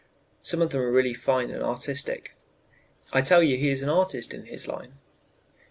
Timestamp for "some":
0.41-0.63